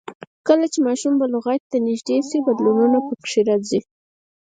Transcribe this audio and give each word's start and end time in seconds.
کله 0.47 0.65
چې 0.73 0.79
ماشوم 0.87 1.13
بلوغیت 1.21 1.63
ته 1.71 1.77
نږدې 1.87 2.17
شي، 2.27 2.37
بدلونونه 2.47 2.97
پکې 3.07 3.41
راځي. 3.47 3.79